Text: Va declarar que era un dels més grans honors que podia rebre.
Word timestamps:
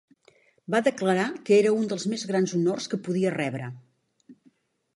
Va 0.75 0.79
declarar 0.85 1.25
que 1.49 1.59
era 1.63 1.73
un 1.81 1.85
dels 1.91 2.07
més 2.13 2.25
grans 2.31 2.55
honors 2.61 2.89
que 2.95 3.01
podia 3.09 3.35
rebre. 3.37 3.69